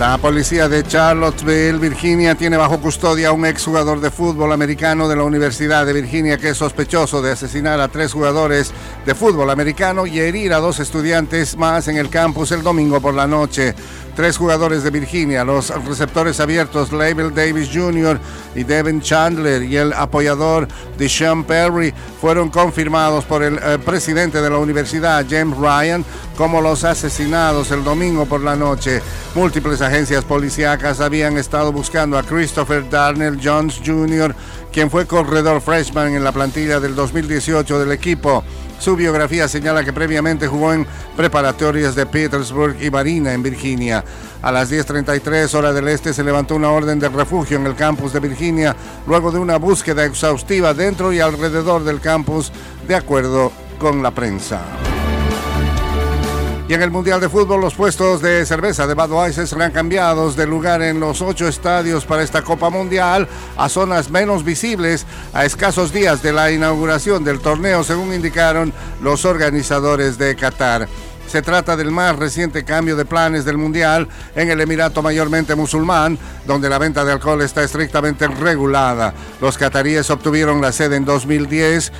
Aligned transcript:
La 0.00 0.16
policía 0.16 0.66
de 0.66 0.82
Charlottesville, 0.82 1.78
Virginia, 1.78 2.34
tiene 2.34 2.56
bajo 2.56 2.80
custodia 2.80 3.28
a 3.28 3.32
un 3.32 3.44
exjugador 3.44 4.00
de 4.00 4.10
fútbol 4.10 4.50
americano 4.50 5.06
de 5.06 5.14
la 5.14 5.24
Universidad 5.24 5.84
de 5.84 5.92
Virginia 5.92 6.38
que 6.38 6.48
es 6.48 6.56
sospechoso 6.56 7.20
de 7.20 7.32
asesinar 7.32 7.78
a 7.80 7.88
tres 7.88 8.14
jugadores 8.14 8.72
de 9.04 9.14
fútbol 9.14 9.50
americano 9.50 10.06
y 10.06 10.18
herir 10.18 10.54
a 10.54 10.58
dos 10.58 10.80
estudiantes 10.80 11.54
más 11.54 11.86
en 11.88 11.98
el 11.98 12.08
campus 12.08 12.50
el 12.52 12.62
domingo 12.62 12.98
por 13.02 13.12
la 13.12 13.26
noche. 13.26 13.74
Tres 14.16 14.38
jugadores 14.38 14.82
de 14.82 14.90
Virginia, 14.90 15.44
los 15.44 15.68
receptores 15.84 16.40
abiertos 16.40 16.92
Label 16.92 17.34
Davis 17.34 17.68
Jr. 17.70 18.18
y 18.54 18.64
Devin 18.64 19.02
Chandler 19.02 19.62
y 19.62 19.76
el 19.76 19.92
apoyador 19.92 20.66
de 20.96 21.08
Sean 21.10 21.44
Perry 21.44 21.92
fueron 22.20 22.48
confirmados 22.48 23.26
por 23.26 23.42
el 23.42 23.58
eh, 23.58 23.78
presidente 23.84 24.40
de 24.40 24.48
la 24.50 24.58
universidad, 24.58 25.26
James 25.28 25.56
Ryan, 25.56 26.04
como 26.40 26.62
los 26.62 26.84
asesinados 26.84 27.70
el 27.70 27.84
domingo 27.84 28.24
por 28.24 28.40
la 28.40 28.56
noche. 28.56 29.02
Múltiples 29.34 29.82
agencias 29.82 30.24
policíacas 30.24 31.02
habían 31.02 31.36
estado 31.36 31.70
buscando 31.70 32.16
a 32.16 32.22
Christopher 32.22 32.88
Darnell 32.88 33.38
Jones 33.44 33.78
Jr., 33.84 34.34
quien 34.72 34.90
fue 34.90 35.04
corredor 35.04 35.60
freshman 35.60 36.14
en 36.14 36.24
la 36.24 36.32
plantilla 36.32 36.80
del 36.80 36.94
2018 36.94 37.78
del 37.78 37.92
equipo. 37.92 38.42
Su 38.78 38.96
biografía 38.96 39.48
señala 39.48 39.84
que 39.84 39.92
previamente 39.92 40.46
jugó 40.46 40.72
en 40.72 40.86
preparatorias 41.14 41.94
de 41.94 42.06
Petersburg 42.06 42.82
y 42.82 42.90
Marina 42.90 43.34
en 43.34 43.42
Virginia. 43.42 44.02
A 44.40 44.50
las 44.50 44.72
10.33 44.72 45.52
horas 45.52 45.74
del 45.74 45.88
este 45.88 46.14
se 46.14 46.24
levantó 46.24 46.54
una 46.54 46.70
orden 46.70 46.98
de 46.98 47.10
refugio 47.10 47.58
en 47.58 47.66
el 47.66 47.74
campus 47.74 48.14
de 48.14 48.20
Virginia 48.20 48.74
luego 49.06 49.30
de 49.30 49.40
una 49.40 49.58
búsqueda 49.58 50.06
exhaustiva 50.06 50.72
dentro 50.72 51.12
y 51.12 51.20
alrededor 51.20 51.84
del 51.84 52.00
campus, 52.00 52.50
de 52.88 52.94
acuerdo 52.94 53.52
con 53.78 54.02
la 54.02 54.10
prensa. 54.12 54.62
Y 56.70 56.74
en 56.74 56.82
el 56.82 56.92
Mundial 56.92 57.20
de 57.20 57.28
Fútbol, 57.28 57.60
los 57.60 57.74
puestos 57.74 58.22
de 58.22 58.46
cerveza 58.46 58.86
de 58.86 58.94
Budweiser 58.94 59.48
serán 59.48 59.72
cambiados 59.72 60.36
de 60.36 60.46
lugar 60.46 60.82
en 60.82 61.00
los 61.00 61.20
ocho 61.20 61.48
estadios 61.48 62.04
para 62.04 62.22
esta 62.22 62.42
Copa 62.42 62.70
Mundial 62.70 63.26
a 63.56 63.68
zonas 63.68 64.08
menos 64.08 64.44
visibles 64.44 65.04
a 65.32 65.44
escasos 65.44 65.92
días 65.92 66.22
de 66.22 66.32
la 66.32 66.52
inauguración 66.52 67.24
del 67.24 67.40
torneo, 67.40 67.82
según 67.82 68.14
indicaron 68.14 68.72
los 69.02 69.24
organizadores 69.24 70.16
de 70.16 70.36
Qatar. 70.36 70.86
Se 71.26 71.42
trata 71.42 71.74
del 71.74 71.90
más 71.90 72.16
reciente 72.16 72.64
cambio 72.64 72.94
de 72.94 73.04
planes 73.04 73.44
del 73.44 73.58
Mundial 73.58 74.06
en 74.36 74.48
el 74.48 74.60
Emirato 74.60 75.02
mayormente 75.02 75.56
musulmán, 75.56 76.16
donde 76.46 76.68
la 76.68 76.78
venta 76.78 77.04
de 77.04 77.10
alcohol 77.10 77.42
está 77.42 77.64
estrictamente 77.64 78.28
regulada. 78.28 79.12
Los 79.40 79.58
cataríes 79.58 80.08
obtuvieron 80.08 80.60
la 80.60 80.70
sede 80.70 80.94
en 80.94 81.04
2010 81.04 81.90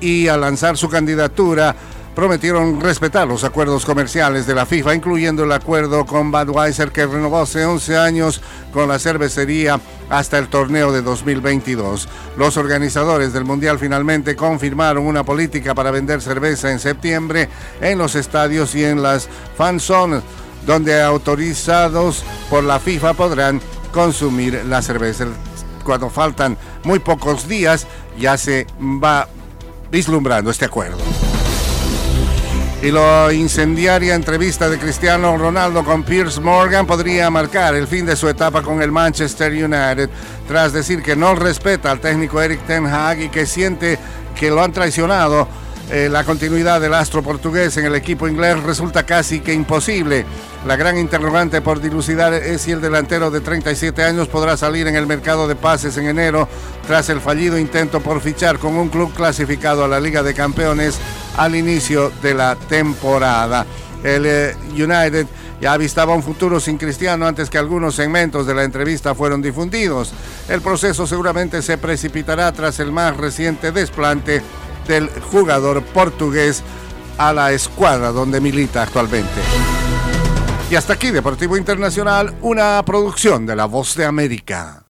y 0.00 0.26
al 0.26 0.40
lanzar 0.40 0.76
su 0.76 0.88
candidatura 0.88 1.76
prometieron 2.16 2.80
respetar 2.80 3.28
los 3.28 3.44
acuerdos 3.44 3.84
comerciales 3.84 4.46
de 4.46 4.54
la 4.54 4.64
FIFA, 4.64 4.94
incluyendo 4.94 5.44
el 5.44 5.52
acuerdo 5.52 6.06
con 6.06 6.32
Budweiser 6.32 6.90
que 6.90 7.06
renovó 7.06 7.40
hace 7.40 7.66
11 7.66 7.98
años 7.98 8.40
con 8.72 8.88
la 8.88 8.98
cervecería 8.98 9.78
hasta 10.08 10.38
el 10.38 10.48
torneo 10.48 10.92
de 10.92 11.02
2022. 11.02 12.08
Los 12.38 12.56
organizadores 12.56 13.34
del 13.34 13.44
Mundial 13.44 13.78
finalmente 13.78 14.34
confirmaron 14.34 15.06
una 15.06 15.24
política 15.24 15.74
para 15.74 15.90
vender 15.90 16.22
cerveza 16.22 16.72
en 16.72 16.78
septiembre 16.78 17.50
en 17.82 17.98
los 17.98 18.14
estadios 18.14 18.74
y 18.74 18.82
en 18.82 19.02
las 19.02 19.28
fan 19.54 19.78
zones, 19.78 20.22
donde 20.64 21.02
autorizados 21.02 22.24
por 22.48 22.64
la 22.64 22.80
FIFA 22.80 23.12
podrán 23.12 23.60
consumir 23.92 24.64
la 24.64 24.80
cerveza. 24.80 25.26
Cuando 25.84 26.08
faltan 26.08 26.56
muy 26.82 26.98
pocos 26.98 27.46
días 27.46 27.86
ya 28.18 28.38
se 28.38 28.66
va 28.80 29.28
vislumbrando 29.90 30.50
este 30.50 30.64
acuerdo 30.64 30.96
y 32.82 32.90
la 32.90 33.32
incendiaria 33.32 34.14
entrevista 34.14 34.68
de 34.68 34.78
Cristiano 34.78 35.36
Ronaldo 35.36 35.82
con 35.82 36.02
Piers 36.02 36.40
Morgan 36.40 36.86
podría 36.86 37.30
marcar 37.30 37.74
el 37.74 37.86
fin 37.86 38.04
de 38.04 38.16
su 38.16 38.28
etapa 38.28 38.62
con 38.62 38.82
el 38.82 38.92
Manchester 38.92 39.52
United, 39.52 40.10
tras 40.46 40.72
decir 40.72 41.02
que 41.02 41.16
no 41.16 41.34
respeta 41.34 41.90
al 41.90 42.00
técnico 42.00 42.40
Eric 42.40 42.66
Ten 42.66 42.86
Hag 42.86 43.22
y 43.22 43.28
que 43.30 43.46
siente 43.46 43.98
que 44.34 44.50
lo 44.50 44.62
han 44.62 44.72
traicionado. 44.72 45.48
Eh, 45.90 46.08
la 46.10 46.24
continuidad 46.24 46.80
del 46.80 46.94
astro 46.94 47.22
portugués 47.22 47.76
en 47.76 47.84
el 47.84 47.94
equipo 47.94 48.26
inglés 48.26 48.60
resulta 48.62 49.06
casi 49.06 49.38
que 49.38 49.54
imposible. 49.54 50.26
La 50.66 50.74
gran 50.74 50.98
interrogante 50.98 51.60
por 51.60 51.80
dilucidar 51.80 52.34
es 52.34 52.62
si 52.62 52.72
el 52.72 52.80
delantero 52.80 53.30
de 53.30 53.40
37 53.40 54.02
años 54.02 54.26
podrá 54.26 54.56
salir 54.56 54.88
en 54.88 54.96
el 54.96 55.06
mercado 55.06 55.46
de 55.46 55.54
pases 55.54 55.96
en 55.96 56.08
enero 56.08 56.48
tras 56.88 57.08
el 57.08 57.20
fallido 57.20 57.56
intento 57.56 58.00
por 58.00 58.20
fichar 58.20 58.58
con 58.58 58.76
un 58.76 58.88
club 58.88 59.14
clasificado 59.14 59.84
a 59.84 59.88
la 59.88 60.00
Liga 60.00 60.24
de 60.24 60.34
Campeones 60.34 60.98
al 61.36 61.54
inicio 61.54 62.10
de 62.22 62.34
la 62.34 62.56
temporada. 62.56 63.66
El 64.02 64.26
eh, 64.26 64.56
United 64.72 65.26
ya 65.60 65.72
avistaba 65.72 66.14
un 66.14 66.22
futuro 66.22 66.60
sin 66.60 66.76
Cristiano 66.76 67.26
antes 67.26 67.48
que 67.48 67.58
algunos 67.58 67.94
segmentos 67.94 68.46
de 68.46 68.54
la 68.54 68.64
entrevista 68.64 69.14
fueron 69.14 69.40
difundidos. 69.40 70.12
El 70.48 70.60
proceso 70.60 71.06
seguramente 71.06 71.62
se 71.62 71.78
precipitará 71.78 72.52
tras 72.52 72.78
el 72.80 72.92
más 72.92 73.16
reciente 73.16 73.72
desplante 73.72 74.42
del 74.86 75.08
jugador 75.08 75.82
portugués 75.82 76.62
a 77.18 77.32
la 77.32 77.52
escuadra 77.52 78.12
donde 78.12 78.40
milita 78.40 78.82
actualmente. 78.82 79.40
Y 80.70 80.74
hasta 80.74 80.94
aquí 80.94 81.10
Deportivo 81.10 81.56
Internacional, 81.56 82.34
una 82.42 82.82
producción 82.84 83.46
de 83.46 83.56
La 83.56 83.66
Voz 83.66 83.94
de 83.94 84.04
América. 84.04 84.82